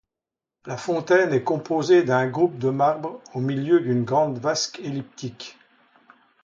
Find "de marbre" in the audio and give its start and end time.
2.57-3.21